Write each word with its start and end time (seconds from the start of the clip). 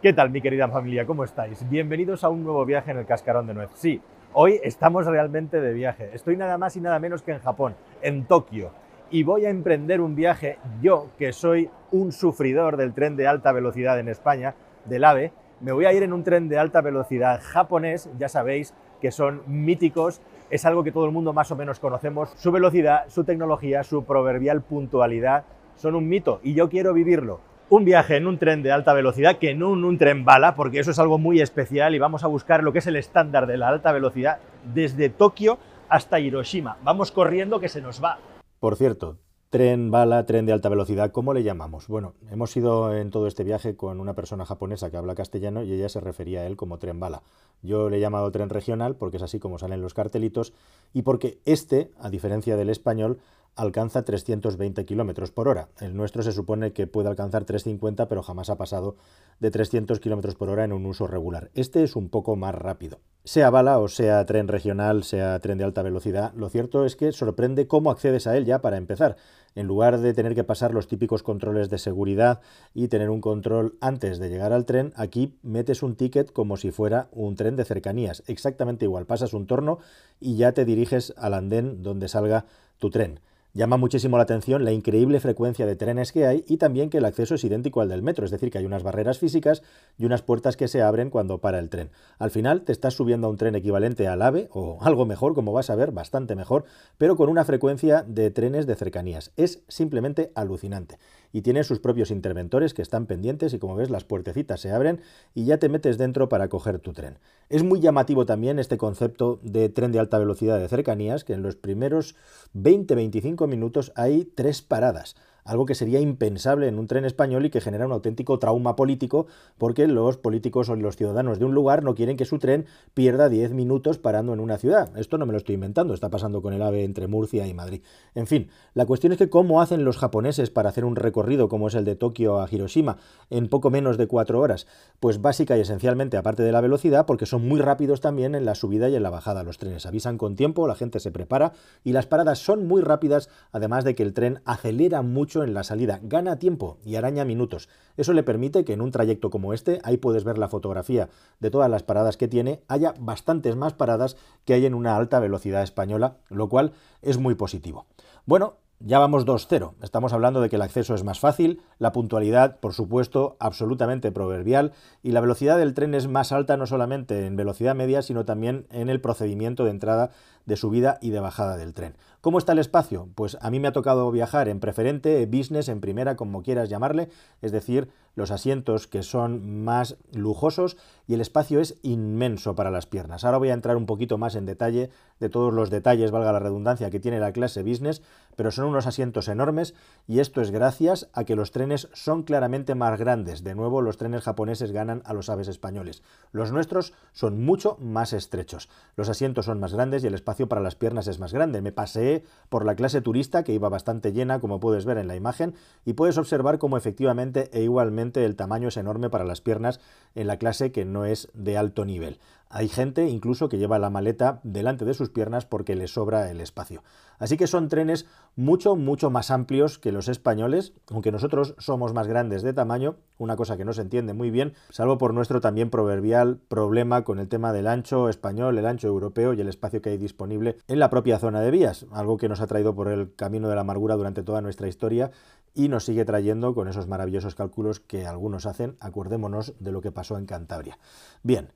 ¿Qué 0.00 0.12
tal, 0.12 0.30
mi 0.30 0.40
querida 0.40 0.68
familia? 0.68 1.04
¿Cómo 1.04 1.24
estáis? 1.24 1.68
Bienvenidos 1.68 2.22
a 2.22 2.28
un 2.28 2.44
nuevo 2.44 2.64
viaje 2.64 2.92
en 2.92 2.98
el 2.98 3.04
Cascarón 3.04 3.48
de 3.48 3.54
Nuez. 3.54 3.70
Sí, 3.74 4.00
hoy 4.32 4.60
estamos 4.62 5.06
realmente 5.06 5.60
de 5.60 5.72
viaje. 5.72 6.10
Estoy 6.12 6.36
nada 6.36 6.56
más 6.56 6.76
y 6.76 6.80
nada 6.80 7.00
menos 7.00 7.22
que 7.22 7.32
en 7.32 7.40
Japón, 7.40 7.74
en 8.00 8.24
Tokio. 8.24 8.70
Y 9.10 9.24
voy 9.24 9.44
a 9.44 9.50
emprender 9.50 10.00
un 10.00 10.14
viaje, 10.14 10.58
yo 10.80 11.08
que 11.18 11.32
soy 11.32 11.68
un 11.90 12.12
sufridor 12.12 12.76
del 12.76 12.94
tren 12.94 13.16
de 13.16 13.26
alta 13.26 13.50
velocidad 13.50 13.98
en 13.98 14.08
España, 14.08 14.54
del 14.84 15.02
AVE, 15.02 15.32
me 15.60 15.72
voy 15.72 15.86
a 15.86 15.92
ir 15.92 16.04
en 16.04 16.12
un 16.12 16.22
tren 16.22 16.48
de 16.48 16.60
alta 16.60 16.80
velocidad 16.80 17.40
japonés, 17.42 18.08
ya 18.20 18.28
sabéis 18.28 18.74
que 19.00 19.10
son 19.10 19.42
míticos, 19.48 20.20
es 20.48 20.64
algo 20.64 20.84
que 20.84 20.92
todo 20.92 21.06
el 21.06 21.12
mundo 21.12 21.32
más 21.32 21.50
o 21.50 21.56
menos 21.56 21.80
conocemos, 21.80 22.30
su 22.36 22.52
velocidad, 22.52 23.06
su 23.08 23.24
tecnología, 23.24 23.82
su 23.82 24.04
proverbial 24.04 24.62
puntualidad, 24.62 25.42
son 25.74 25.96
un 25.96 26.08
mito 26.08 26.38
y 26.44 26.54
yo 26.54 26.68
quiero 26.68 26.94
vivirlo 26.94 27.47
un 27.70 27.84
viaje 27.84 28.16
en 28.16 28.26
un 28.26 28.38
tren 28.38 28.62
de 28.62 28.72
alta 28.72 28.92
velocidad 28.92 29.38
que 29.38 29.54
no 29.54 29.74
en 29.74 29.84
un 29.84 29.98
tren 29.98 30.24
bala, 30.24 30.54
porque 30.54 30.80
eso 30.80 30.90
es 30.90 30.98
algo 30.98 31.18
muy 31.18 31.40
especial 31.40 31.94
y 31.94 31.98
vamos 31.98 32.24
a 32.24 32.28
buscar 32.28 32.62
lo 32.62 32.72
que 32.72 32.78
es 32.78 32.86
el 32.86 32.96
estándar 32.96 33.46
de 33.46 33.58
la 33.58 33.68
alta 33.68 33.92
velocidad 33.92 34.38
desde 34.72 35.10
Tokio 35.10 35.58
hasta 35.88 36.20
Hiroshima. 36.20 36.78
Vamos 36.82 37.12
corriendo 37.12 37.60
que 37.60 37.68
se 37.68 37.82
nos 37.82 38.02
va. 38.02 38.18
Por 38.58 38.76
cierto, 38.76 39.18
tren 39.50 39.90
bala, 39.90 40.24
tren 40.26 40.46
de 40.46 40.52
alta 40.52 40.68
velocidad, 40.68 41.10
¿cómo 41.10 41.34
le 41.34 41.42
llamamos? 41.42 41.88
Bueno, 41.88 42.14
hemos 42.30 42.56
ido 42.56 42.94
en 42.94 43.10
todo 43.10 43.26
este 43.26 43.44
viaje 43.44 43.76
con 43.76 44.00
una 44.00 44.14
persona 44.14 44.44
japonesa 44.44 44.90
que 44.90 44.96
habla 44.96 45.14
castellano 45.14 45.62
y 45.62 45.72
ella 45.72 45.88
se 45.88 46.00
refería 46.00 46.40
a 46.40 46.46
él 46.46 46.56
como 46.56 46.78
tren 46.78 47.00
bala. 47.00 47.22
Yo 47.62 47.90
le 47.90 47.98
he 47.98 48.00
llamado 48.00 48.30
tren 48.30 48.50
regional 48.50 48.96
porque 48.96 49.18
es 49.18 49.22
así 49.22 49.38
como 49.38 49.58
salen 49.58 49.82
los 49.82 49.94
cartelitos 49.94 50.52
y 50.92 51.02
porque 51.02 51.38
este, 51.44 51.90
a 51.98 52.10
diferencia 52.10 52.56
del 52.56 52.70
español, 52.70 53.18
alcanza 53.58 54.04
320 54.04 54.84
kilómetros 54.86 55.32
por 55.32 55.48
hora. 55.48 55.68
El 55.80 55.96
nuestro 55.96 56.22
se 56.22 56.32
supone 56.32 56.72
que 56.72 56.86
puede 56.86 57.08
alcanzar 57.08 57.44
350, 57.44 58.08
pero 58.08 58.22
jamás 58.22 58.50
ha 58.50 58.56
pasado 58.56 58.96
de 59.40 59.50
300 59.50 59.98
kilómetros 59.98 60.36
por 60.36 60.48
hora 60.48 60.64
en 60.64 60.72
un 60.72 60.86
uso 60.86 61.08
regular. 61.08 61.50
Este 61.54 61.82
es 61.82 61.96
un 61.96 62.08
poco 62.08 62.36
más 62.36 62.54
rápido. 62.54 63.00
Sea 63.24 63.50
bala 63.50 63.78
o 63.80 63.88
sea 63.88 64.24
tren 64.24 64.48
regional, 64.48 65.02
sea 65.02 65.38
tren 65.40 65.58
de 65.58 65.64
alta 65.64 65.82
velocidad, 65.82 66.32
lo 66.34 66.48
cierto 66.48 66.86
es 66.86 66.96
que 66.96 67.12
sorprende 67.12 67.66
cómo 67.66 67.90
accedes 67.90 68.26
a 68.26 68.36
él 68.36 68.46
ya 68.46 68.60
para 68.60 68.76
empezar. 68.76 69.16
En 69.54 69.66
lugar 69.66 69.98
de 69.98 70.14
tener 70.14 70.36
que 70.36 70.44
pasar 70.44 70.72
los 70.72 70.86
típicos 70.86 71.24
controles 71.24 71.68
de 71.68 71.78
seguridad 71.78 72.40
y 72.74 72.86
tener 72.86 73.10
un 73.10 73.20
control 73.20 73.76
antes 73.80 74.20
de 74.20 74.28
llegar 74.28 74.52
al 74.52 74.66
tren, 74.66 74.92
aquí 74.94 75.36
metes 75.42 75.82
un 75.82 75.96
ticket 75.96 76.32
como 76.32 76.56
si 76.56 76.70
fuera 76.70 77.08
un 77.10 77.34
tren 77.34 77.56
de 77.56 77.64
cercanías. 77.64 78.22
Exactamente 78.28 78.84
igual. 78.84 79.06
Pasas 79.06 79.34
un 79.34 79.48
torno 79.48 79.78
y 80.20 80.36
ya 80.36 80.52
te 80.52 80.64
diriges 80.64 81.12
al 81.16 81.34
andén 81.34 81.82
donde 81.82 82.06
salga 82.06 82.46
tu 82.78 82.90
tren. 82.90 83.20
Llama 83.58 83.76
muchísimo 83.76 84.18
la 84.18 84.22
atención 84.22 84.64
la 84.64 84.70
increíble 84.70 85.18
frecuencia 85.18 85.66
de 85.66 85.74
trenes 85.74 86.12
que 86.12 86.28
hay 86.28 86.44
y 86.46 86.58
también 86.58 86.90
que 86.90 86.98
el 86.98 87.04
acceso 87.04 87.34
es 87.34 87.42
idéntico 87.42 87.80
al 87.80 87.88
del 87.88 88.04
metro, 88.04 88.24
es 88.24 88.30
decir, 88.30 88.52
que 88.52 88.58
hay 88.58 88.64
unas 88.64 88.84
barreras 88.84 89.18
físicas 89.18 89.64
y 89.98 90.04
unas 90.04 90.22
puertas 90.22 90.56
que 90.56 90.68
se 90.68 90.80
abren 90.80 91.10
cuando 91.10 91.38
para 91.38 91.58
el 91.58 91.68
tren. 91.68 91.90
Al 92.20 92.30
final 92.30 92.62
te 92.62 92.70
estás 92.70 92.94
subiendo 92.94 93.26
a 93.26 93.30
un 93.30 93.36
tren 93.36 93.56
equivalente 93.56 94.06
al 94.06 94.22
AVE 94.22 94.48
o 94.52 94.78
algo 94.82 95.06
mejor, 95.06 95.34
como 95.34 95.52
vas 95.52 95.70
a 95.70 95.74
ver, 95.74 95.90
bastante 95.90 96.36
mejor, 96.36 96.66
pero 96.98 97.16
con 97.16 97.28
una 97.28 97.44
frecuencia 97.44 98.04
de 98.06 98.30
trenes 98.30 98.68
de 98.68 98.76
cercanías. 98.76 99.32
Es 99.36 99.64
simplemente 99.66 100.30
alucinante. 100.36 101.00
Y 101.32 101.42
tiene 101.42 101.64
sus 101.64 101.78
propios 101.78 102.10
interventores 102.10 102.74
que 102.74 102.82
están 102.82 103.06
pendientes 103.06 103.52
y 103.52 103.58
como 103.58 103.76
ves 103.76 103.90
las 103.90 104.04
puertecitas 104.04 104.60
se 104.60 104.70
abren 104.70 105.00
y 105.34 105.44
ya 105.44 105.58
te 105.58 105.68
metes 105.68 105.98
dentro 105.98 106.28
para 106.28 106.48
coger 106.48 106.78
tu 106.78 106.92
tren. 106.92 107.18
Es 107.48 107.62
muy 107.62 107.80
llamativo 107.80 108.26
también 108.26 108.58
este 108.58 108.78
concepto 108.78 109.38
de 109.42 109.68
tren 109.68 109.92
de 109.92 109.98
alta 109.98 110.18
velocidad 110.18 110.58
de 110.58 110.68
cercanías, 110.68 111.24
que 111.24 111.34
en 111.34 111.42
los 111.42 111.56
primeros 111.56 112.16
20-25 112.54 113.46
minutos 113.46 113.92
hay 113.94 114.24
tres 114.24 114.62
paradas 114.62 115.16
algo 115.48 115.64
que 115.64 115.74
sería 115.74 115.98
impensable 116.00 116.68
en 116.68 116.78
un 116.78 116.86
tren 116.86 117.04
español 117.04 117.46
y 117.46 117.50
que 117.50 117.60
genera 117.60 117.86
un 117.86 117.92
auténtico 117.92 118.38
trauma 118.38 118.76
político 118.76 119.26
porque 119.56 119.86
los 119.86 120.18
políticos 120.18 120.68
o 120.68 120.76
los 120.76 120.96
ciudadanos 120.96 121.38
de 121.38 121.46
un 121.46 121.54
lugar 121.54 121.82
no 121.82 121.94
quieren 121.94 122.16
que 122.16 122.26
su 122.26 122.38
tren 122.38 122.66
pierda 122.92 123.28
10 123.28 123.52
minutos 123.52 123.98
parando 123.98 124.34
en 124.34 124.40
una 124.40 124.58
ciudad. 124.58 124.96
Esto 124.98 125.16
no 125.16 125.24
me 125.24 125.32
lo 125.32 125.38
estoy 125.38 125.54
inventando, 125.54 125.94
está 125.94 126.10
pasando 126.10 126.42
con 126.42 126.52
el 126.52 126.60
AVE 126.60 126.84
entre 126.84 127.06
Murcia 127.06 127.46
y 127.46 127.54
Madrid. 127.54 127.82
En 128.14 128.26
fin, 128.26 128.50
la 128.74 128.84
cuestión 128.84 129.12
es 129.12 129.18
que 129.18 129.30
cómo 129.30 129.62
hacen 129.62 129.84
los 129.84 129.96
japoneses 129.96 130.50
para 130.50 130.68
hacer 130.68 130.84
un 130.84 130.96
recorrido 130.96 131.48
como 131.48 131.68
es 131.68 131.74
el 131.74 131.84
de 131.84 131.96
Tokio 131.96 132.40
a 132.40 132.48
Hiroshima 132.50 132.98
en 133.30 133.48
poco 133.48 133.70
menos 133.70 133.96
de 133.96 134.06
cuatro 134.06 134.40
horas. 134.40 134.66
Pues 135.00 135.22
básica 135.22 135.56
y 135.56 135.60
esencialmente, 135.60 136.18
aparte 136.18 136.42
de 136.42 136.52
la 136.52 136.60
velocidad, 136.60 137.06
porque 137.06 137.24
son 137.24 137.48
muy 137.48 137.60
rápidos 137.60 138.00
también 138.02 138.34
en 138.34 138.44
la 138.44 138.54
subida 138.54 138.88
y 138.90 138.96
en 138.96 139.02
la 139.02 139.10
bajada. 139.10 139.42
Los 139.42 139.56
trenes 139.56 139.86
avisan 139.86 140.18
con 140.18 140.36
tiempo, 140.36 140.68
la 140.68 140.74
gente 140.74 141.00
se 141.00 141.10
prepara 141.10 141.52
y 141.84 141.92
las 141.92 142.06
paradas 142.06 142.38
son 142.38 142.66
muy 142.66 142.82
rápidas, 142.82 143.30
además 143.50 143.84
de 143.84 143.94
que 143.94 144.02
el 144.02 144.12
tren 144.12 144.40
acelera 144.44 145.02
mucho 145.02 145.37
en 145.42 145.54
la 145.54 145.64
salida, 145.64 146.00
gana 146.02 146.38
tiempo 146.38 146.78
y 146.84 146.96
araña 146.96 147.24
minutos. 147.24 147.68
Eso 147.96 148.12
le 148.12 148.22
permite 148.22 148.64
que 148.64 148.72
en 148.72 148.80
un 148.80 148.90
trayecto 148.90 149.30
como 149.30 149.52
este, 149.52 149.80
ahí 149.84 149.96
puedes 149.96 150.24
ver 150.24 150.38
la 150.38 150.48
fotografía 150.48 151.08
de 151.40 151.50
todas 151.50 151.70
las 151.70 151.82
paradas 151.82 152.16
que 152.16 152.28
tiene, 152.28 152.62
haya 152.68 152.94
bastantes 152.98 153.56
más 153.56 153.72
paradas 153.72 154.16
que 154.44 154.54
hay 154.54 154.66
en 154.66 154.74
una 154.74 154.96
alta 154.96 155.20
velocidad 155.20 155.62
española, 155.62 156.16
lo 156.28 156.48
cual 156.48 156.72
es 157.02 157.18
muy 157.18 157.34
positivo. 157.34 157.86
Bueno, 158.26 158.56
ya 158.80 159.00
vamos 159.00 159.26
2-0. 159.26 159.72
Estamos 159.82 160.12
hablando 160.12 160.40
de 160.40 160.48
que 160.48 160.54
el 160.54 160.62
acceso 160.62 160.94
es 160.94 161.02
más 161.02 161.18
fácil, 161.18 161.60
la 161.78 161.90
puntualidad, 161.90 162.60
por 162.60 162.74
supuesto, 162.74 163.36
absolutamente 163.40 164.12
proverbial, 164.12 164.72
y 165.02 165.10
la 165.10 165.20
velocidad 165.20 165.58
del 165.58 165.74
tren 165.74 165.94
es 165.94 166.06
más 166.06 166.30
alta 166.30 166.56
no 166.56 166.64
solamente 166.66 167.26
en 167.26 167.34
velocidad 167.34 167.74
media, 167.74 168.02
sino 168.02 168.24
también 168.24 168.66
en 168.70 168.88
el 168.88 169.00
procedimiento 169.00 169.64
de 169.64 169.70
entrada, 169.70 170.10
de 170.46 170.56
subida 170.56 170.98
y 171.00 171.10
de 171.10 171.18
bajada 171.18 171.56
del 171.56 171.74
tren. 171.74 171.96
¿Cómo 172.28 172.36
está 172.36 172.52
el 172.52 172.58
espacio? 172.58 173.08
Pues 173.14 173.38
a 173.40 173.50
mí 173.50 173.58
me 173.58 173.68
ha 173.68 173.72
tocado 173.72 174.10
viajar 174.10 174.50
en 174.50 174.60
preferente, 174.60 175.24
business, 175.24 175.70
en 175.70 175.80
primera, 175.80 176.14
como 176.14 176.42
quieras 176.42 176.68
llamarle, 176.68 177.08
es 177.40 177.52
decir, 177.52 177.88
los 178.16 178.30
asientos 178.30 178.86
que 178.86 179.02
son 179.02 179.64
más 179.64 179.96
lujosos 180.12 180.76
y 181.06 181.14
el 181.14 181.20
espacio 181.20 181.60
es 181.60 181.76
inmenso 181.82 182.54
para 182.54 182.70
las 182.70 182.84
piernas. 182.84 183.24
Ahora 183.24 183.38
voy 183.38 183.50
a 183.50 183.54
entrar 183.54 183.76
un 183.76 183.86
poquito 183.86 184.18
más 184.18 184.34
en 184.34 184.44
detalle 184.44 184.90
de 185.20 185.28
todos 185.28 185.54
los 185.54 185.70
detalles, 185.70 186.10
valga 186.10 186.32
la 186.32 186.40
redundancia, 186.40 186.90
que 186.90 187.00
tiene 187.00 187.20
la 187.20 187.32
clase 187.32 187.62
business, 187.62 188.02
pero 188.36 188.50
son 188.50 188.66
unos 188.66 188.86
asientos 188.86 189.28
enormes 189.28 189.74
y 190.06 190.18
esto 190.18 190.42
es 190.42 190.50
gracias 190.50 191.08
a 191.12 191.24
que 191.24 191.36
los 191.36 191.52
trenes 191.52 191.88
son 191.92 192.24
claramente 192.24 192.74
más 192.74 192.98
grandes. 192.98 193.42
De 193.42 193.54
nuevo, 193.54 193.82
los 193.82 193.96
trenes 193.96 194.22
japoneses 194.22 194.72
ganan 194.72 195.02
a 195.06 195.14
los 195.14 195.30
aves 195.30 195.48
españoles. 195.48 196.02
Los 196.32 196.52
nuestros 196.52 196.92
son 197.12 197.44
mucho 197.44 197.76
más 197.80 198.12
estrechos. 198.12 198.68
Los 198.96 199.08
asientos 199.08 199.46
son 199.46 199.60
más 199.60 199.72
grandes 199.72 200.02
y 200.02 200.08
el 200.08 200.14
espacio 200.14 200.48
para 200.48 200.60
las 200.60 200.74
piernas 200.74 201.06
es 201.06 201.20
más 201.20 201.32
grande. 201.32 201.62
Me 201.62 201.72
pasé 201.72 202.17
por 202.48 202.64
la 202.64 202.74
clase 202.74 203.00
turista, 203.00 203.44
que 203.44 203.52
iba 203.52 203.68
bastante 203.68 204.12
llena, 204.12 204.40
como 204.40 204.60
puedes 204.60 204.84
ver 204.84 204.98
en 204.98 205.08
la 205.08 205.16
imagen, 205.16 205.54
y 205.84 205.94
puedes 205.94 206.18
observar 206.18 206.58
cómo 206.58 206.76
efectivamente 206.76 207.50
e 207.52 207.62
igualmente 207.62 208.24
el 208.24 208.36
tamaño 208.36 208.68
es 208.68 208.76
enorme 208.76 209.10
para 209.10 209.24
las 209.24 209.40
piernas 209.40 209.80
en 210.14 210.26
la 210.26 210.38
clase 210.38 210.72
que 210.72 210.84
no 210.84 211.04
es 211.04 211.28
de 211.34 211.56
alto 211.56 211.84
nivel. 211.84 212.18
Hay 212.50 212.68
gente 212.68 213.08
incluso 213.08 213.48
que 213.48 213.58
lleva 213.58 213.78
la 213.78 213.90
maleta 213.90 214.40
delante 214.42 214.84
de 214.84 214.94
sus 214.94 215.10
piernas 215.10 215.44
porque 215.44 215.76
le 215.76 215.86
sobra 215.86 216.30
el 216.30 216.40
espacio. 216.40 216.82
Así 217.18 217.36
que 217.36 217.46
son 217.46 217.68
trenes 217.68 218.06
mucho, 218.36 218.76
mucho 218.76 219.10
más 219.10 219.30
amplios 219.30 219.78
que 219.78 219.92
los 219.92 220.08
españoles, 220.08 220.72
aunque 220.90 221.12
nosotros 221.12 221.54
somos 221.58 221.92
más 221.92 222.06
grandes 222.06 222.42
de 222.42 222.54
tamaño, 222.54 222.96
una 223.18 223.36
cosa 223.36 223.56
que 223.56 223.64
no 223.64 223.72
se 223.72 223.82
entiende 223.82 224.14
muy 224.14 224.30
bien, 224.30 224.54
salvo 224.70 224.96
por 224.96 225.12
nuestro 225.12 225.40
también 225.40 225.68
proverbial 225.68 226.38
problema 226.48 227.04
con 227.04 227.18
el 227.18 227.28
tema 227.28 227.52
del 227.52 227.66
ancho 227.66 228.08
español, 228.08 228.56
el 228.56 228.66
ancho 228.66 228.88
europeo 228.88 229.34
y 229.34 229.40
el 229.40 229.48
espacio 229.48 229.82
que 229.82 229.90
hay 229.90 229.98
disponible 229.98 230.58
en 230.68 230.78
la 230.78 230.90
propia 230.90 231.18
zona 231.18 231.40
de 231.40 231.50
vías, 231.50 231.86
algo 231.92 232.16
que 232.16 232.28
nos 232.28 232.40
ha 232.40 232.46
traído 232.46 232.74
por 232.74 232.88
el 232.88 233.14
camino 233.14 233.48
de 233.48 233.56
la 233.56 233.62
amargura 233.62 233.96
durante 233.96 234.22
toda 234.22 234.40
nuestra 234.40 234.68
historia 234.68 235.10
y 235.54 235.68
nos 235.68 235.84
sigue 235.84 236.04
trayendo 236.04 236.54
con 236.54 236.68
esos 236.68 236.86
maravillosos 236.86 237.34
cálculos 237.34 237.80
que 237.80 238.06
algunos 238.06 238.46
hacen, 238.46 238.76
acordémonos 238.80 239.54
de 239.58 239.72
lo 239.72 239.80
que 239.80 239.90
pasó 239.90 240.16
en 240.16 240.26
Cantabria. 240.26 240.78
Bien, 241.22 241.48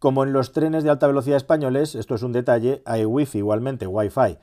como 0.00 0.24
en 0.24 0.32
los 0.32 0.52
trenes 0.52 0.82
de 0.82 0.90
alta 0.90 1.06
velocidad 1.06 1.36
españoles, 1.36 1.94
esto 1.94 2.14
es 2.14 2.22
un 2.22 2.32
detalle, 2.32 2.82
hay 2.86 3.04
wifi 3.04 3.38
igualmente, 3.38 3.86
wifi. 3.86 4.38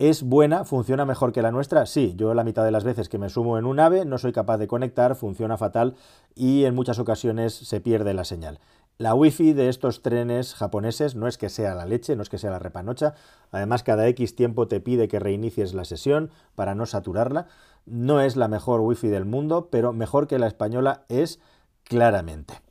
¿Es 0.00 0.24
buena? 0.24 0.64
¿Funciona 0.64 1.06
mejor 1.06 1.32
que 1.32 1.42
la 1.42 1.52
nuestra? 1.52 1.86
Sí, 1.86 2.14
yo 2.16 2.34
la 2.34 2.42
mitad 2.42 2.64
de 2.64 2.72
las 2.72 2.82
veces 2.82 3.08
que 3.08 3.16
me 3.16 3.30
sumo 3.30 3.56
en 3.56 3.66
un 3.66 3.78
AVE 3.78 4.04
no 4.04 4.18
soy 4.18 4.32
capaz 4.32 4.58
de 4.58 4.66
conectar, 4.66 5.14
funciona 5.14 5.56
fatal 5.56 5.94
y 6.34 6.64
en 6.64 6.74
muchas 6.74 6.98
ocasiones 6.98 7.54
se 7.54 7.80
pierde 7.80 8.14
la 8.14 8.24
señal. 8.24 8.58
La 8.98 9.14
wifi 9.14 9.52
de 9.52 9.68
estos 9.68 10.02
trenes 10.02 10.54
japoneses 10.54 11.14
no 11.14 11.28
es 11.28 11.38
que 11.38 11.50
sea 11.50 11.76
la 11.76 11.86
leche, 11.86 12.16
no 12.16 12.22
es 12.22 12.28
que 12.28 12.38
sea 12.38 12.50
la 12.50 12.58
repanocha, 12.58 13.14
además 13.52 13.84
cada 13.84 14.08
X 14.08 14.34
tiempo 14.34 14.66
te 14.66 14.80
pide 14.80 15.06
que 15.06 15.20
reinicies 15.20 15.72
la 15.72 15.84
sesión 15.84 16.30
para 16.56 16.74
no 16.74 16.84
saturarla. 16.84 17.46
No 17.86 18.20
es 18.20 18.34
la 18.34 18.48
mejor 18.48 18.80
wifi 18.80 19.06
del 19.06 19.24
mundo, 19.24 19.68
pero 19.70 19.92
mejor 19.92 20.26
que 20.26 20.40
la 20.40 20.48
española 20.48 21.04
es 21.08 21.38
claramente. 21.84 22.65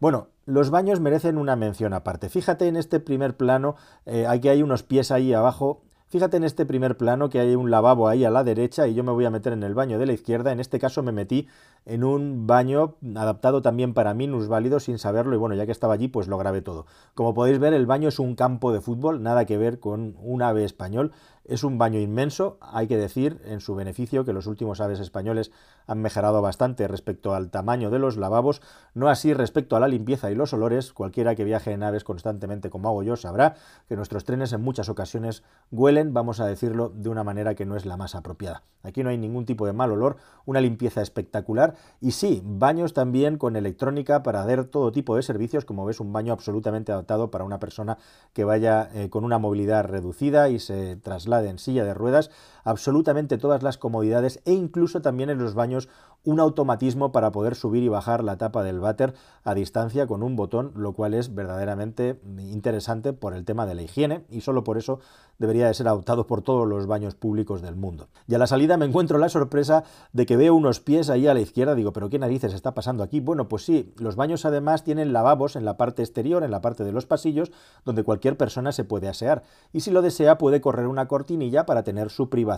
Bueno, 0.00 0.28
los 0.46 0.70
baños 0.70 0.98
merecen 0.98 1.36
una 1.36 1.56
mención 1.56 1.92
aparte. 1.92 2.30
Fíjate 2.30 2.66
en 2.66 2.76
este 2.76 3.00
primer 3.00 3.36
plano, 3.36 3.76
eh, 4.06 4.26
aquí 4.26 4.48
hay 4.48 4.62
unos 4.62 4.82
pies 4.82 5.10
ahí 5.10 5.34
abajo. 5.34 5.82
Fíjate 6.08 6.38
en 6.38 6.44
este 6.44 6.64
primer 6.64 6.96
plano 6.96 7.28
que 7.28 7.38
hay 7.38 7.54
un 7.54 7.70
lavabo 7.70 8.08
ahí 8.08 8.24
a 8.24 8.30
la 8.30 8.42
derecha 8.42 8.88
y 8.88 8.94
yo 8.94 9.04
me 9.04 9.12
voy 9.12 9.26
a 9.26 9.30
meter 9.30 9.52
en 9.52 9.62
el 9.62 9.74
baño 9.74 9.98
de 9.98 10.06
la 10.06 10.14
izquierda. 10.14 10.52
En 10.52 10.58
este 10.58 10.78
caso 10.78 11.02
me 11.02 11.12
metí 11.12 11.48
en 11.84 12.02
un 12.02 12.46
baño 12.46 12.96
adaptado 13.14 13.60
también 13.60 13.92
para 13.92 14.14
minusválidos 14.14 14.84
sin 14.84 14.98
saberlo 14.98 15.34
y 15.34 15.38
bueno, 15.38 15.54
ya 15.54 15.66
que 15.66 15.72
estaba 15.72 15.92
allí 15.92 16.08
pues 16.08 16.28
lo 16.28 16.38
grabé 16.38 16.62
todo. 16.62 16.86
Como 17.14 17.34
podéis 17.34 17.58
ver 17.58 17.74
el 17.74 17.84
baño 17.84 18.08
es 18.08 18.18
un 18.18 18.36
campo 18.36 18.72
de 18.72 18.80
fútbol, 18.80 19.22
nada 19.22 19.44
que 19.44 19.58
ver 19.58 19.80
con 19.80 20.16
un 20.18 20.40
ave 20.40 20.64
español. 20.64 21.12
Es 21.50 21.64
un 21.64 21.78
baño 21.78 21.98
inmenso, 21.98 22.58
hay 22.60 22.86
que 22.86 22.96
decir 22.96 23.40
en 23.44 23.58
su 23.58 23.74
beneficio 23.74 24.24
que 24.24 24.32
los 24.32 24.46
últimos 24.46 24.80
aves 24.80 25.00
españoles 25.00 25.50
han 25.88 26.00
mejorado 26.00 26.40
bastante 26.40 26.86
respecto 26.86 27.34
al 27.34 27.50
tamaño 27.50 27.90
de 27.90 27.98
los 27.98 28.16
lavabos, 28.16 28.62
no 28.94 29.08
así 29.08 29.34
respecto 29.34 29.74
a 29.74 29.80
la 29.80 29.88
limpieza 29.88 30.30
y 30.30 30.36
los 30.36 30.52
olores. 30.52 30.92
Cualquiera 30.92 31.34
que 31.34 31.42
viaje 31.42 31.72
en 31.72 31.82
aves 31.82 32.04
constantemente 32.04 32.70
como 32.70 32.88
hago 32.88 33.02
yo 33.02 33.16
sabrá 33.16 33.56
que 33.88 33.96
nuestros 33.96 34.24
trenes 34.24 34.52
en 34.52 34.62
muchas 34.62 34.88
ocasiones 34.88 35.42
huelen, 35.72 36.14
vamos 36.14 36.38
a 36.38 36.46
decirlo, 36.46 36.92
de 36.94 37.08
una 37.08 37.24
manera 37.24 37.56
que 37.56 37.66
no 37.66 37.74
es 37.74 37.84
la 37.84 37.96
más 37.96 38.14
apropiada. 38.14 38.62
Aquí 38.84 39.02
no 39.02 39.10
hay 39.10 39.18
ningún 39.18 39.44
tipo 39.44 39.66
de 39.66 39.72
mal 39.72 39.90
olor, 39.90 40.18
una 40.46 40.60
limpieza 40.60 41.02
espectacular 41.02 41.74
y 42.00 42.12
sí, 42.12 42.42
baños 42.44 42.94
también 42.94 43.38
con 43.38 43.56
electrónica 43.56 44.22
para 44.22 44.40
hacer 44.40 44.66
todo 44.66 44.92
tipo 44.92 45.16
de 45.16 45.22
servicios, 45.22 45.64
como 45.64 45.84
ves, 45.84 45.98
un 45.98 46.12
baño 46.12 46.32
absolutamente 46.32 46.92
adaptado 46.92 47.32
para 47.32 47.44
una 47.44 47.58
persona 47.58 47.98
que 48.32 48.44
vaya 48.44 48.88
eh, 48.94 49.10
con 49.10 49.24
una 49.24 49.38
movilidad 49.38 49.84
reducida 49.84 50.48
y 50.48 50.60
se 50.60 50.94
traslade 50.94 51.39
en 51.48 51.58
silla 51.58 51.84
de 51.84 51.94
ruedas, 51.94 52.30
absolutamente 52.64 53.38
todas 53.38 53.62
las 53.62 53.78
comodidades 53.78 54.40
e 54.44 54.52
incluso 54.52 55.02
también 55.02 55.30
en 55.30 55.38
los 55.38 55.54
baños 55.54 55.88
un 56.24 56.38
automatismo 56.38 57.12
para 57.12 57.32
poder 57.32 57.54
subir 57.54 57.82
y 57.82 57.88
bajar 57.88 58.22
la 58.22 58.36
tapa 58.36 58.62
del 58.62 58.80
váter 58.80 59.14
a 59.42 59.54
distancia 59.54 60.06
con 60.06 60.22
un 60.22 60.36
botón, 60.36 60.72
lo 60.74 60.92
cual 60.92 61.14
es 61.14 61.34
verdaderamente 61.34 62.20
interesante 62.38 63.12
por 63.12 63.34
el 63.34 63.44
tema 63.44 63.64
de 63.64 63.74
la 63.74 63.82
higiene 63.82 64.26
y 64.28 64.42
solo 64.42 64.62
por 64.62 64.76
eso 64.76 65.00
debería 65.38 65.66
de 65.66 65.72
ser 65.72 65.88
adoptado 65.88 66.26
por 66.26 66.42
todos 66.42 66.68
los 66.68 66.86
baños 66.86 67.14
públicos 67.14 67.62
del 67.62 67.74
mundo. 67.74 68.08
Y 68.28 68.34
a 68.34 68.38
la 68.38 68.46
salida 68.46 68.76
me 68.76 68.84
encuentro 68.84 69.16
la 69.16 69.30
sorpresa 69.30 69.84
de 70.12 70.26
que 70.26 70.36
veo 70.36 70.54
unos 70.54 70.80
pies 70.80 71.08
ahí 71.08 71.26
a 71.26 71.32
la 71.32 71.40
izquierda, 71.40 71.74
digo, 71.74 71.94
pero 71.94 72.10
¿qué 72.10 72.18
narices 72.18 72.52
está 72.52 72.74
pasando 72.74 73.02
aquí? 73.02 73.20
Bueno, 73.20 73.48
pues 73.48 73.64
sí, 73.64 73.94
los 73.96 74.16
baños 74.16 74.44
además 74.44 74.84
tienen 74.84 75.14
lavabos 75.14 75.56
en 75.56 75.64
la 75.64 75.78
parte 75.78 76.02
exterior, 76.02 76.44
en 76.44 76.50
la 76.50 76.60
parte 76.60 76.84
de 76.84 76.92
los 76.92 77.06
pasillos, 77.06 77.50
donde 77.86 78.04
cualquier 78.04 78.36
persona 78.36 78.72
se 78.72 78.84
puede 78.84 79.08
asear. 79.08 79.42
Y 79.72 79.80
si 79.80 79.90
lo 79.90 80.02
desea 80.02 80.36
puede 80.36 80.60
correr 80.60 80.86
una 80.86 81.08
cortinilla 81.08 81.64
para 81.64 81.82
tener 81.84 82.10
su 82.10 82.28
privacidad. 82.28 82.49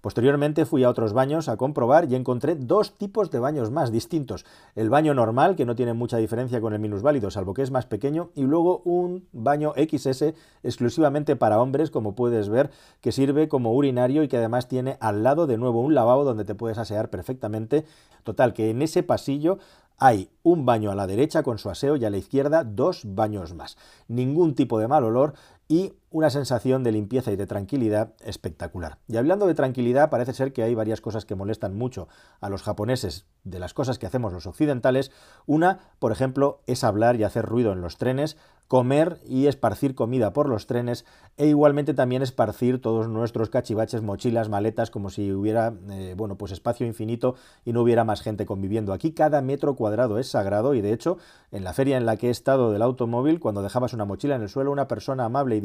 Posteriormente 0.00 0.64
fui 0.64 0.84
a 0.84 0.90
otros 0.90 1.12
baños 1.12 1.48
a 1.48 1.56
comprobar 1.56 2.10
y 2.10 2.14
encontré 2.14 2.54
dos 2.54 2.96
tipos 2.96 3.30
de 3.30 3.38
baños 3.38 3.70
más 3.70 3.92
distintos. 3.92 4.44
El 4.74 4.90
baño 4.90 5.14
normal, 5.14 5.56
que 5.56 5.64
no 5.64 5.74
tiene 5.74 5.92
mucha 5.92 6.16
diferencia 6.16 6.60
con 6.60 6.72
el 6.72 6.80
minusválido, 6.80 7.30
salvo 7.30 7.54
que 7.54 7.62
es 7.62 7.70
más 7.70 7.86
pequeño, 7.86 8.30
y 8.34 8.42
luego 8.42 8.82
un 8.84 9.26
baño 9.32 9.72
XS 9.76 10.34
exclusivamente 10.62 11.36
para 11.36 11.60
hombres, 11.60 11.90
como 11.90 12.14
puedes 12.14 12.48
ver, 12.48 12.70
que 13.00 13.12
sirve 13.12 13.48
como 13.48 13.72
urinario 13.74 14.22
y 14.22 14.28
que 14.28 14.38
además 14.38 14.68
tiene 14.68 14.96
al 15.00 15.22
lado 15.22 15.46
de 15.46 15.58
nuevo 15.58 15.80
un 15.80 15.94
lavabo 15.94 16.24
donde 16.24 16.44
te 16.44 16.54
puedes 16.54 16.78
asear 16.78 17.10
perfectamente. 17.10 17.84
Total, 18.24 18.52
que 18.52 18.70
en 18.70 18.82
ese 18.82 19.02
pasillo 19.02 19.58
hay 19.98 20.30
un 20.44 20.64
baño 20.64 20.90
a 20.92 20.94
la 20.94 21.06
derecha 21.06 21.42
con 21.42 21.58
su 21.58 21.70
aseo 21.70 21.96
y 21.96 22.04
a 22.04 22.10
la 22.10 22.18
izquierda 22.18 22.64
dos 22.64 23.02
baños 23.04 23.54
más. 23.54 23.76
Ningún 24.06 24.54
tipo 24.54 24.78
de 24.78 24.86
mal 24.86 25.04
olor 25.04 25.34
y 25.66 25.94
una 26.10 26.30
sensación 26.30 26.82
de 26.82 26.92
limpieza 26.92 27.32
y 27.32 27.36
de 27.36 27.46
tranquilidad 27.46 28.14
espectacular. 28.20 28.98
Y 29.08 29.16
hablando 29.16 29.46
de 29.46 29.54
tranquilidad, 29.54 30.10
parece 30.10 30.32
ser 30.32 30.52
que 30.52 30.62
hay 30.62 30.74
varias 30.74 31.00
cosas 31.00 31.24
que 31.24 31.34
molestan 31.34 31.76
mucho 31.76 32.08
a 32.40 32.48
los 32.48 32.62
japoneses 32.62 33.26
de 33.44 33.58
las 33.58 33.74
cosas 33.74 33.98
que 33.98 34.06
hacemos 34.06 34.32
los 34.32 34.46
occidentales. 34.46 35.10
Una, 35.46 35.80
por 35.98 36.12
ejemplo, 36.12 36.60
es 36.66 36.84
hablar 36.84 37.16
y 37.16 37.24
hacer 37.24 37.44
ruido 37.44 37.72
en 37.72 37.80
los 37.80 37.98
trenes, 37.98 38.36
comer 38.68 39.18
y 39.26 39.46
esparcir 39.46 39.94
comida 39.94 40.34
por 40.34 40.48
los 40.48 40.66
trenes 40.66 41.06
e 41.38 41.46
igualmente 41.46 41.94
también 41.94 42.20
esparcir 42.20 42.80
todos 42.80 43.08
nuestros 43.08 43.48
cachivaches, 43.48 44.02
mochilas, 44.02 44.50
maletas, 44.50 44.90
como 44.90 45.08
si 45.08 45.32
hubiera, 45.32 45.72
eh, 45.90 46.14
bueno, 46.16 46.36
pues 46.36 46.52
espacio 46.52 46.86
infinito 46.86 47.34
y 47.64 47.72
no 47.72 47.80
hubiera 47.80 48.04
más 48.04 48.20
gente 48.20 48.44
conviviendo. 48.44 48.92
Aquí 48.92 49.12
cada 49.12 49.40
metro 49.40 49.74
cuadrado 49.74 50.18
es 50.18 50.28
sagrado 50.28 50.74
y 50.74 50.82
de 50.82 50.92
hecho, 50.92 51.16
en 51.50 51.64
la 51.64 51.72
feria 51.72 51.96
en 51.96 52.04
la 52.04 52.16
que 52.16 52.28
he 52.28 52.30
estado 52.30 52.70
del 52.70 52.82
automóvil, 52.82 53.40
cuando 53.40 53.62
dejabas 53.62 53.94
una 53.94 54.04
mochila 54.04 54.36
en 54.36 54.42
el 54.42 54.50
suelo, 54.50 54.70
una 54.70 54.88
persona 54.88 55.24
amable 55.24 55.56
y 55.56 55.60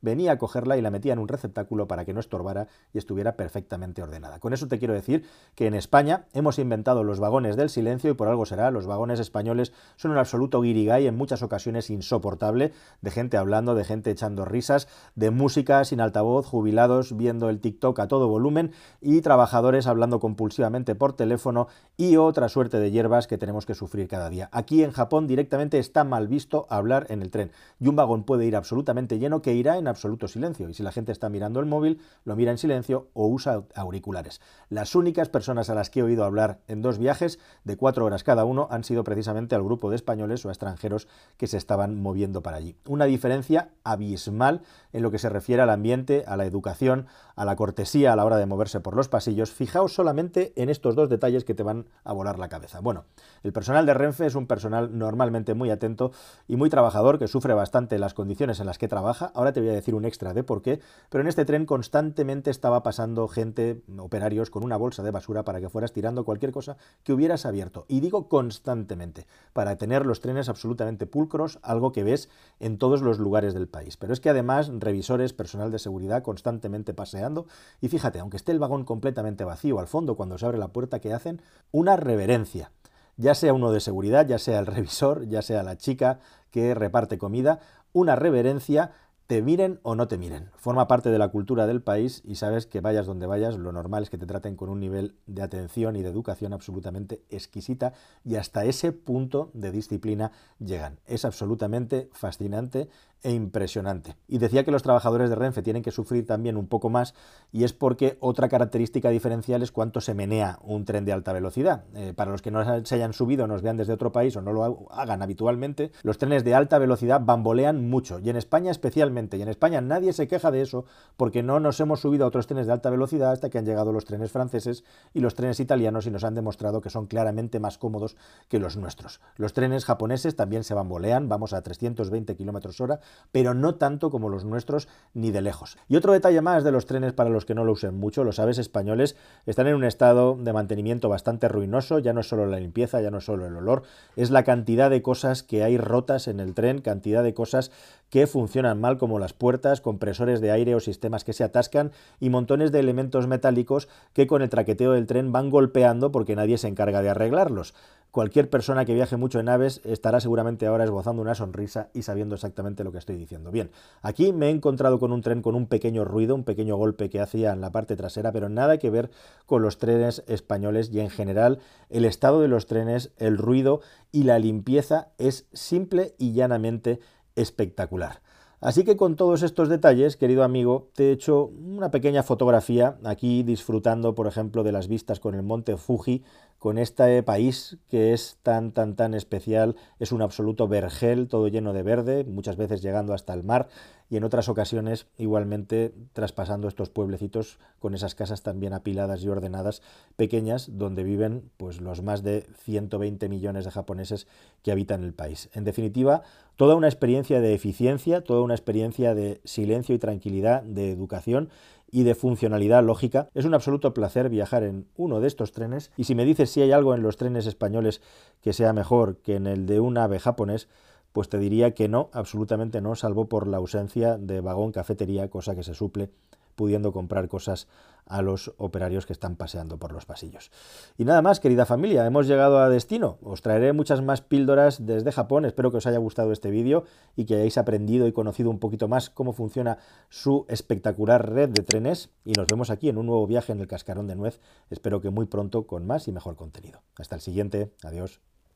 venía 0.00 0.32
a 0.32 0.38
cogerla 0.38 0.76
y 0.76 0.82
la 0.82 0.90
metía 0.90 1.12
en 1.12 1.18
un 1.18 1.28
receptáculo 1.28 1.86
para 1.86 2.04
que 2.04 2.12
no 2.12 2.20
estorbara 2.20 2.68
y 2.92 2.98
estuviera 2.98 3.36
perfectamente 3.36 4.02
ordenada. 4.02 4.38
Con 4.38 4.52
eso 4.52 4.68
te 4.68 4.78
quiero 4.78 4.94
decir 4.94 5.24
que 5.54 5.66
en 5.66 5.74
España 5.74 6.26
hemos 6.32 6.58
inventado 6.58 7.04
los 7.04 7.20
vagones 7.20 7.56
del 7.56 7.70
silencio 7.70 8.10
y 8.10 8.14
por 8.14 8.28
algo 8.28 8.46
será, 8.46 8.70
los 8.70 8.86
vagones 8.86 9.20
españoles 9.20 9.72
son 9.96 10.10
un 10.10 10.18
absoluto 10.18 10.60
guirigay 10.60 11.06
en 11.06 11.16
muchas 11.16 11.42
ocasiones 11.42 11.90
insoportable, 11.90 12.72
de 13.00 13.10
gente 13.10 13.36
hablando, 13.36 13.74
de 13.74 13.84
gente 13.84 14.10
echando 14.10 14.44
risas, 14.44 14.88
de 15.14 15.30
música 15.30 15.84
sin 15.84 16.00
altavoz, 16.00 16.46
jubilados 16.46 17.16
viendo 17.16 17.48
el 17.48 17.60
TikTok 17.60 17.98
a 18.00 18.08
todo 18.08 18.28
volumen 18.28 18.72
y 19.00 19.20
trabajadores 19.20 19.86
hablando 19.86 20.20
compulsivamente 20.20 20.94
por 20.94 21.14
teléfono 21.14 21.68
y 21.96 22.16
otra 22.16 22.48
suerte 22.48 22.78
de 22.78 22.90
hierbas 22.90 23.26
que 23.26 23.38
tenemos 23.38 23.66
que 23.66 23.74
sufrir 23.74 24.08
cada 24.08 24.30
día. 24.30 24.48
Aquí 24.52 24.82
en 24.82 24.92
Japón 24.92 25.26
directamente 25.26 25.78
está 25.78 26.04
mal 26.04 26.28
visto 26.28 26.66
hablar 26.68 27.06
en 27.08 27.22
el 27.22 27.30
tren 27.30 27.50
y 27.80 27.88
un 27.88 27.96
vagón 27.96 28.24
puede 28.24 28.46
ir 28.46 28.56
absolutamente 28.56 29.18
lleno 29.18 29.33
que 29.42 29.54
irá 29.54 29.78
en 29.78 29.88
absoluto 29.88 30.28
silencio 30.28 30.68
y 30.68 30.74
si 30.74 30.82
la 30.82 30.92
gente 30.92 31.12
está 31.12 31.28
mirando 31.28 31.60
el 31.60 31.66
móvil, 31.66 32.00
lo 32.24 32.36
mira 32.36 32.50
en 32.50 32.58
silencio 32.58 33.08
o 33.14 33.26
usa 33.26 33.64
auriculares. 33.74 34.40
Las 34.68 34.94
únicas 34.94 35.28
personas 35.28 35.70
a 35.70 35.74
las 35.74 35.90
que 35.90 36.00
he 36.00 36.02
oído 36.02 36.24
hablar 36.24 36.60
en 36.68 36.82
dos 36.82 36.98
viajes 36.98 37.38
de 37.64 37.76
cuatro 37.76 38.04
horas 38.04 38.24
cada 38.24 38.44
uno 38.44 38.68
han 38.70 38.84
sido 38.84 39.04
precisamente 39.04 39.54
al 39.54 39.62
grupo 39.62 39.90
de 39.90 39.96
españoles 39.96 40.44
o 40.44 40.50
extranjeros 40.50 41.08
que 41.36 41.46
se 41.46 41.56
estaban 41.56 42.00
moviendo 42.00 42.42
para 42.42 42.56
allí. 42.56 42.76
Una 42.86 43.04
diferencia 43.04 43.70
abismal 43.84 44.62
en 44.92 45.02
lo 45.02 45.10
que 45.10 45.18
se 45.18 45.28
refiere 45.28 45.62
al 45.62 45.70
ambiente, 45.70 46.24
a 46.26 46.36
la 46.36 46.44
educación, 46.44 47.06
a 47.36 47.44
la 47.44 47.56
cortesía 47.56 48.12
a 48.12 48.16
la 48.16 48.24
hora 48.24 48.36
de 48.36 48.46
moverse 48.46 48.80
por 48.80 48.96
los 48.96 49.08
pasillos. 49.08 49.50
Fijaos 49.50 49.94
solamente 49.94 50.52
en 50.56 50.68
estos 50.68 50.94
dos 50.94 51.08
detalles 51.08 51.44
que 51.44 51.54
te 51.54 51.62
van 51.62 51.86
a 52.04 52.12
volar 52.12 52.38
la 52.38 52.48
cabeza. 52.48 52.80
Bueno, 52.80 53.04
el 53.42 53.52
personal 53.52 53.86
de 53.86 53.94
Renfe 53.94 54.26
es 54.26 54.34
un 54.34 54.46
personal 54.46 54.96
normalmente 54.96 55.54
muy 55.54 55.70
atento 55.70 56.12
y 56.48 56.56
muy 56.56 56.70
trabajador 56.70 57.18
que 57.18 57.28
sufre 57.28 57.54
bastante 57.54 57.98
las 57.98 58.14
condiciones 58.14 58.60
en 58.60 58.66
las 58.66 58.78
que 58.78 58.88
trabaja. 58.88 59.23
Ahora 59.34 59.52
te 59.52 59.60
voy 59.60 59.70
a 59.70 59.74
decir 59.74 59.94
un 59.94 60.04
extra 60.04 60.34
de 60.34 60.42
por 60.42 60.62
qué, 60.62 60.80
pero 61.08 61.22
en 61.22 61.28
este 61.28 61.44
tren 61.44 61.66
constantemente 61.66 62.50
estaba 62.50 62.82
pasando 62.82 63.28
gente, 63.28 63.82
operarios, 63.98 64.50
con 64.50 64.64
una 64.64 64.76
bolsa 64.76 65.02
de 65.02 65.10
basura 65.10 65.44
para 65.44 65.60
que 65.60 65.68
fueras 65.68 65.92
tirando 65.92 66.24
cualquier 66.24 66.52
cosa 66.52 66.76
que 67.02 67.12
hubieras 67.12 67.46
abierto. 67.46 67.84
Y 67.88 68.00
digo 68.00 68.28
constantemente, 68.28 69.26
para 69.52 69.76
tener 69.76 70.06
los 70.06 70.20
trenes 70.20 70.48
absolutamente 70.48 71.06
pulcros, 71.06 71.58
algo 71.62 71.92
que 71.92 72.04
ves 72.04 72.28
en 72.60 72.78
todos 72.78 73.02
los 73.02 73.18
lugares 73.18 73.54
del 73.54 73.68
país. 73.68 73.96
Pero 73.96 74.12
es 74.12 74.20
que 74.20 74.30
además 74.30 74.70
revisores, 74.78 75.32
personal 75.32 75.70
de 75.70 75.78
seguridad 75.78 76.22
constantemente 76.22 76.94
paseando 76.94 77.46
y 77.80 77.88
fíjate, 77.88 78.18
aunque 78.18 78.36
esté 78.36 78.52
el 78.52 78.58
vagón 78.58 78.84
completamente 78.84 79.44
vacío 79.44 79.78
al 79.78 79.86
fondo 79.86 80.16
cuando 80.16 80.38
se 80.38 80.46
abre 80.46 80.58
la 80.58 80.68
puerta, 80.68 81.00
que 81.00 81.12
hacen? 81.12 81.40
Una 81.72 81.96
reverencia 81.96 82.70
ya 83.16 83.34
sea 83.34 83.52
uno 83.52 83.70
de 83.70 83.80
seguridad, 83.80 84.26
ya 84.26 84.38
sea 84.38 84.58
el 84.58 84.66
revisor, 84.66 85.26
ya 85.28 85.42
sea 85.42 85.62
la 85.62 85.76
chica 85.76 86.20
que 86.50 86.74
reparte 86.74 87.18
comida, 87.18 87.60
una 87.92 88.16
reverencia 88.16 88.90
te 89.26 89.40
miren 89.40 89.80
o 89.82 89.94
no 89.94 90.06
te 90.06 90.18
miren. 90.18 90.50
Forma 90.56 90.86
parte 90.86 91.10
de 91.10 91.18
la 91.18 91.28
cultura 91.28 91.66
del 91.66 91.80
país 91.80 92.22
y 92.24 92.34
sabes 92.34 92.66
que 92.66 92.80
vayas 92.80 93.06
donde 93.06 93.26
vayas, 93.26 93.56
lo 93.56 93.72
normal 93.72 94.02
es 94.02 94.10
que 94.10 94.18
te 94.18 94.26
traten 94.26 94.54
con 94.54 94.68
un 94.68 94.80
nivel 94.80 95.16
de 95.26 95.42
atención 95.42 95.96
y 95.96 96.02
de 96.02 96.10
educación 96.10 96.52
absolutamente 96.52 97.22
exquisita 97.30 97.94
y 98.22 98.36
hasta 98.36 98.64
ese 98.64 98.92
punto 98.92 99.50
de 99.54 99.72
disciplina 99.72 100.32
llegan. 100.58 101.00
Es 101.06 101.24
absolutamente 101.24 102.10
fascinante 102.12 102.88
e 103.24 103.32
impresionante. 103.32 104.16
Y 104.28 104.36
decía 104.36 104.64
que 104.64 104.70
los 104.70 104.82
trabajadores 104.82 105.30
de 105.30 105.34
Renfe 105.36 105.62
tienen 105.62 105.82
que 105.82 105.90
sufrir 105.90 106.26
también 106.26 106.58
un 106.58 106.66
poco 106.66 106.90
más 106.90 107.14
y 107.52 107.64
es 107.64 107.72
porque 107.72 108.18
otra 108.20 108.50
característica 108.50 109.08
diferencial 109.08 109.62
es 109.62 109.72
cuánto 109.72 110.02
se 110.02 110.12
menea 110.12 110.58
un 110.62 110.84
tren 110.84 111.06
de 111.06 111.12
alta 111.12 111.32
velocidad. 111.32 111.84
Eh, 111.94 112.12
para 112.14 112.30
los 112.30 112.42
que 112.42 112.50
no 112.50 112.84
se 112.84 112.94
hayan 112.94 113.14
subido, 113.14 113.46
nos 113.46 113.62
vean 113.62 113.78
desde 113.78 113.94
otro 113.94 114.12
país 114.12 114.36
o 114.36 114.42
no 114.42 114.52
lo 114.52 114.92
hagan 114.92 115.22
habitualmente, 115.22 115.90
los 116.02 116.18
trenes 116.18 116.44
de 116.44 116.54
alta 116.54 116.78
velocidad 116.78 117.22
bambolean 117.24 117.88
mucho 117.88 118.18
y 118.18 118.28
en 118.28 118.36
España 118.36 118.70
especialmente. 118.70 119.38
Y 119.38 119.42
en 119.42 119.48
España 119.48 119.80
nadie 119.80 120.12
se 120.12 120.28
queja 120.28 120.50
de 120.50 120.60
eso 120.60 120.84
porque 121.16 121.42
no 121.42 121.60
nos 121.60 121.80
hemos 121.80 122.00
subido 122.00 122.26
a 122.26 122.28
otros 122.28 122.46
trenes 122.46 122.66
de 122.66 122.74
alta 122.74 122.90
velocidad 122.90 123.32
hasta 123.32 123.48
que 123.48 123.56
han 123.56 123.64
llegado 123.64 123.90
los 123.90 124.04
trenes 124.04 124.32
franceses 124.32 124.84
y 125.14 125.20
los 125.20 125.34
trenes 125.34 125.60
italianos 125.60 126.06
y 126.06 126.10
nos 126.10 126.24
han 126.24 126.34
demostrado 126.34 126.82
que 126.82 126.90
son 126.90 127.06
claramente 127.06 127.58
más 127.58 127.78
cómodos 127.78 128.18
que 128.48 128.58
los 128.58 128.76
nuestros. 128.76 129.22
Los 129.36 129.54
trenes 129.54 129.86
japoneses 129.86 130.36
también 130.36 130.62
se 130.62 130.74
bambolean, 130.74 131.30
vamos 131.30 131.54
a 131.54 131.62
320 131.62 132.36
km 132.36 132.80
hora 132.80 133.00
pero 133.32 133.54
no 133.54 133.74
tanto 133.76 134.10
como 134.10 134.28
los 134.28 134.44
nuestros 134.44 134.88
ni 135.12 135.30
de 135.30 135.42
lejos. 135.42 135.76
Y 135.88 135.96
otro 135.96 136.12
detalle 136.12 136.40
más 136.40 136.64
de 136.64 136.72
los 136.72 136.86
trenes 136.86 137.12
para 137.12 137.30
los 137.30 137.44
que 137.44 137.54
no 137.54 137.64
lo 137.64 137.72
usen 137.72 137.94
mucho, 137.94 138.24
los 138.24 138.38
aves 138.38 138.58
españoles 138.58 139.16
están 139.46 139.66
en 139.66 139.74
un 139.74 139.84
estado 139.84 140.36
de 140.38 140.52
mantenimiento 140.52 141.08
bastante 141.08 141.48
ruinoso, 141.48 141.98
ya 141.98 142.12
no 142.12 142.20
es 142.20 142.28
solo 142.28 142.46
la 142.46 142.60
limpieza, 142.60 143.00
ya 143.00 143.10
no 143.10 143.18
es 143.18 143.24
solo 143.24 143.46
el 143.46 143.56
olor, 143.56 143.82
es 144.16 144.30
la 144.30 144.44
cantidad 144.44 144.90
de 144.90 145.02
cosas 145.02 145.42
que 145.42 145.64
hay 145.64 145.78
rotas 145.78 146.28
en 146.28 146.40
el 146.40 146.54
tren, 146.54 146.80
cantidad 146.80 147.22
de 147.22 147.34
cosas 147.34 147.70
que 148.10 148.26
funcionan 148.26 148.80
mal 148.80 148.98
como 148.98 149.18
las 149.18 149.32
puertas, 149.32 149.80
compresores 149.80 150.40
de 150.40 150.50
aire 150.50 150.74
o 150.74 150.80
sistemas 150.80 151.24
que 151.24 151.32
se 151.32 151.44
atascan 151.44 151.92
y 152.20 152.30
montones 152.30 152.72
de 152.72 152.80
elementos 152.80 153.26
metálicos 153.26 153.88
que 154.12 154.26
con 154.26 154.42
el 154.42 154.50
traqueteo 154.50 154.92
del 154.92 155.06
tren 155.06 155.32
van 155.32 155.50
golpeando 155.50 156.12
porque 156.12 156.36
nadie 156.36 156.58
se 156.58 156.68
encarga 156.68 157.02
de 157.02 157.10
arreglarlos. 157.10 157.74
Cualquier 158.14 158.48
persona 158.48 158.84
que 158.84 158.94
viaje 158.94 159.16
mucho 159.16 159.40
en 159.40 159.48
aves 159.48 159.80
estará 159.82 160.20
seguramente 160.20 160.66
ahora 160.66 160.84
esbozando 160.84 161.20
una 161.20 161.34
sonrisa 161.34 161.88
y 161.92 162.02
sabiendo 162.02 162.36
exactamente 162.36 162.84
lo 162.84 162.92
que 162.92 162.98
estoy 162.98 163.16
diciendo. 163.16 163.50
Bien, 163.50 163.72
aquí 164.02 164.32
me 164.32 164.46
he 164.46 164.50
encontrado 164.50 165.00
con 165.00 165.10
un 165.10 165.20
tren 165.20 165.42
con 165.42 165.56
un 165.56 165.66
pequeño 165.66 166.04
ruido, 166.04 166.36
un 166.36 166.44
pequeño 166.44 166.76
golpe 166.76 167.10
que 167.10 167.18
hacía 167.18 167.52
en 167.52 167.60
la 167.60 167.72
parte 167.72 167.96
trasera, 167.96 168.30
pero 168.30 168.48
nada 168.48 168.78
que 168.78 168.88
ver 168.88 169.10
con 169.46 169.62
los 169.62 169.78
trenes 169.78 170.22
españoles 170.28 170.90
y 170.92 171.00
en 171.00 171.10
general 171.10 171.58
el 171.90 172.04
estado 172.04 172.40
de 172.40 172.46
los 172.46 172.66
trenes, 172.66 173.10
el 173.16 173.36
ruido 173.36 173.80
y 174.12 174.22
la 174.22 174.38
limpieza 174.38 175.08
es 175.18 175.48
simple 175.52 176.14
y 176.16 176.34
llanamente 176.34 177.00
espectacular. 177.36 178.22
Así 178.60 178.82
que 178.82 178.96
con 178.96 179.14
todos 179.14 179.42
estos 179.42 179.68
detalles, 179.68 180.16
querido 180.16 180.42
amigo, 180.42 180.88
te 180.94 181.08
he 181.08 181.12
hecho 181.12 181.44
una 181.44 181.90
pequeña 181.90 182.22
fotografía 182.22 182.96
aquí 183.04 183.42
disfrutando, 183.42 184.14
por 184.14 184.26
ejemplo, 184.26 184.62
de 184.62 184.72
las 184.72 184.88
vistas 184.88 185.20
con 185.20 185.34
el 185.34 185.42
monte 185.42 185.76
Fuji, 185.76 186.22
con 186.64 186.78
este 186.78 187.22
país 187.22 187.76
que 187.90 188.14
es 188.14 188.38
tan, 188.42 188.72
tan, 188.72 188.96
tan 188.96 189.12
especial, 189.12 189.76
es 189.98 190.12
un 190.12 190.22
absoluto 190.22 190.66
vergel, 190.66 191.28
todo 191.28 191.48
lleno 191.48 191.74
de 191.74 191.82
verde, 191.82 192.24
muchas 192.24 192.56
veces 192.56 192.80
llegando 192.80 193.12
hasta 193.12 193.34
el 193.34 193.44
mar 193.44 193.68
y 194.08 194.16
en 194.16 194.24
otras 194.24 194.48
ocasiones 194.48 195.06
igualmente 195.18 195.92
traspasando 196.14 196.66
estos 196.66 196.88
pueblecitos 196.88 197.58
con 197.80 197.94
esas 197.94 198.14
casas 198.14 198.42
también 198.42 198.72
apiladas 198.72 199.22
y 199.22 199.28
ordenadas 199.28 199.82
pequeñas 200.16 200.70
donde 200.72 201.04
viven 201.04 201.50
pues 201.58 201.82
los 201.82 202.00
más 202.00 202.22
de 202.22 202.46
120 202.62 203.28
millones 203.28 203.66
de 203.66 203.70
japoneses 203.70 204.26
que 204.62 204.72
habitan 204.72 205.04
el 205.04 205.12
país. 205.12 205.50
En 205.52 205.64
definitiva, 205.64 206.22
toda 206.56 206.76
una 206.76 206.88
experiencia 206.88 207.42
de 207.42 207.52
eficiencia, 207.52 208.24
toda 208.24 208.40
una 208.40 208.54
experiencia 208.54 209.14
de 209.14 209.42
silencio 209.44 209.94
y 209.94 209.98
tranquilidad, 209.98 210.62
de 210.62 210.92
educación 210.92 211.50
y 211.94 212.02
de 212.02 212.16
funcionalidad 212.16 212.82
lógica. 212.82 213.28
Es 213.34 213.44
un 213.44 213.54
absoluto 213.54 213.94
placer 213.94 214.28
viajar 214.28 214.64
en 214.64 214.88
uno 214.96 215.20
de 215.20 215.28
estos 215.28 215.52
trenes 215.52 215.92
y 215.96 216.04
si 216.04 216.16
me 216.16 216.24
dices 216.24 216.50
si 216.50 216.60
hay 216.60 216.72
algo 216.72 216.92
en 216.92 217.02
los 217.02 217.16
trenes 217.16 217.46
españoles 217.46 218.02
que 218.40 218.52
sea 218.52 218.72
mejor 218.72 219.18
que 219.18 219.36
en 219.36 219.46
el 219.46 219.64
de 219.66 219.78
un 219.78 219.96
ave 219.96 220.18
japonés, 220.18 220.68
pues 221.12 221.28
te 221.28 221.38
diría 221.38 221.72
que 221.72 221.88
no, 221.88 222.10
absolutamente 222.12 222.80
no, 222.80 222.96
salvo 222.96 223.28
por 223.28 223.46
la 223.46 223.58
ausencia 223.58 224.18
de 224.18 224.40
vagón 224.40 224.72
cafetería, 224.72 225.30
cosa 225.30 225.54
que 225.54 225.62
se 225.62 225.72
suple 225.72 226.10
pudiendo 226.54 226.92
comprar 226.92 227.28
cosas 227.28 227.68
a 228.06 228.22
los 228.22 228.52
operarios 228.58 229.06
que 229.06 229.12
están 229.12 229.36
paseando 229.36 229.78
por 229.78 229.92
los 229.92 230.04
pasillos. 230.04 230.50
Y 230.98 231.04
nada 231.04 231.22
más, 231.22 231.40
querida 231.40 231.66
familia, 231.66 232.06
hemos 232.06 232.26
llegado 232.26 232.58
a 232.58 232.68
destino. 232.68 233.18
Os 233.22 233.42
traeré 233.42 233.72
muchas 233.72 234.02
más 234.02 234.20
píldoras 234.20 234.86
desde 234.86 235.12
Japón. 235.12 235.44
Espero 235.44 235.70
que 235.70 235.78
os 235.78 235.86
haya 235.86 235.98
gustado 235.98 236.32
este 236.32 236.50
vídeo 236.50 236.84
y 237.16 237.24
que 237.24 237.36
hayáis 237.36 237.58
aprendido 237.58 238.06
y 238.06 238.12
conocido 238.12 238.50
un 238.50 238.58
poquito 238.58 238.88
más 238.88 239.10
cómo 239.10 239.32
funciona 239.32 239.78
su 240.08 240.44
espectacular 240.48 241.30
red 241.30 241.50
de 241.50 241.62
trenes. 241.62 242.10
Y 242.24 242.32
nos 242.32 242.46
vemos 242.46 242.70
aquí 242.70 242.88
en 242.88 242.98
un 242.98 243.06
nuevo 243.06 243.26
viaje 243.26 243.52
en 243.52 243.60
el 243.60 243.68
Cascarón 243.68 244.06
de 244.06 244.16
Nuez. 244.16 244.40
Espero 244.70 245.00
que 245.00 245.10
muy 245.10 245.26
pronto 245.26 245.66
con 245.66 245.86
más 245.86 246.08
y 246.08 246.12
mejor 246.12 246.36
contenido. 246.36 246.82
Hasta 246.98 247.14
el 247.14 247.20
siguiente. 247.20 247.72
Adiós. 247.82 248.20